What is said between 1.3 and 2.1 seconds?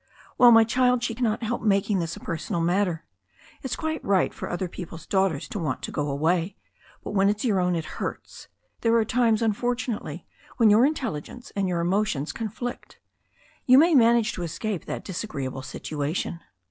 help making